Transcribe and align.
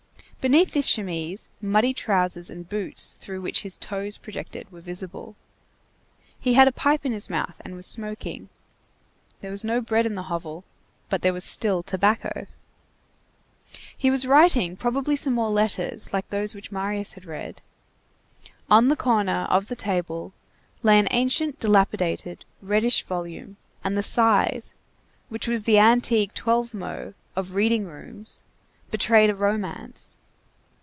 Beneath 0.41 0.71
this 0.71 0.87
chemise, 0.87 1.49
muddy 1.61 1.93
trousers 1.93 2.49
and 2.49 2.67
boots 2.67 3.11
through 3.19 3.41
which 3.41 3.61
his 3.61 3.77
toes 3.77 4.17
projected 4.17 4.71
were 4.71 4.81
visible. 4.81 5.35
He 6.39 6.55
had 6.55 6.67
a 6.67 6.71
pipe 6.71 7.05
in 7.05 7.11
his 7.11 7.29
mouth 7.29 7.61
and 7.63 7.75
was 7.75 7.85
smoking. 7.85 8.49
There 9.41 9.51
was 9.51 9.63
no 9.63 9.81
bread 9.81 10.07
in 10.07 10.15
the 10.15 10.23
hovel, 10.31 10.63
but 11.09 11.21
there 11.21 11.31
was 11.31 11.43
still 11.43 11.83
tobacco. 11.83 12.47
He 13.95 14.09
was 14.09 14.25
writing 14.25 14.75
probably 14.75 15.15
some 15.15 15.35
more 15.35 15.51
letters 15.51 16.11
like 16.11 16.27
those 16.31 16.55
which 16.55 16.71
Marius 16.71 17.13
had 17.13 17.25
read. 17.25 17.61
On 18.67 18.87
the 18.87 18.95
corner 18.95 19.45
of 19.51 19.67
the 19.67 19.75
table 19.75 20.33
lay 20.81 20.97
an 20.97 21.07
ancient, 21.11 21.59
dilapidated, 21.59 22.45
reddish 22.63 23.03
volume, 23.03 23.57
and 23.83 23.95
the 23.95 24.01
size, 24.01 24.73
which 25.29 25.47
was 25.47 25.65
the 25.65 25.77
antique 25.77 26.33
12mo 26.33 27.13
of 27.35 27.53
reading 27.53 27.85
rooms, 27.85 28.41
betrayed 28.89 29.29
a 29.29 29.35
romance. 29.35 30.17